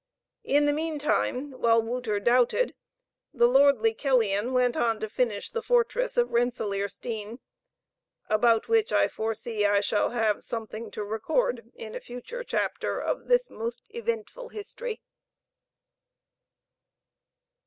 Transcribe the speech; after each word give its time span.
In 0.43 0.65
the 0.65 0.73
meantime, 0.73 1.51
while 1.51 1.79
Wouter 1.83 2.19
doubted, 2.19 2.73
the 3.35 3.45
lordly 3.47 3.93
Killian 3.93 4.51
went 4.51 4.75
on 4.75 4.99
to 4.99 5.07
finish 5.07 5.51
his 5.51 5.63
fortress 5.63 6.17
of 6.17 6.31
Rensellaersteen, 6.33 7.37
about 8.27 8.67
which 8.67 8.91
I 8.91 9.07
foresee 9.07 9.63
I 9.63 9.79
shall 9.79 10.09
have 10.09 10.43
something 10.43 10.89
to 10.89 11.03
record 11.03 11.71
in 11.75 11.93
a 11.93 11.99
future 11.99 12.43
chapter 12.43 12.99
of 12.99 13.27
this 13.27 13.51
most 13.51 13.83
eventful 13.93 14.49
history. 14.49 15.03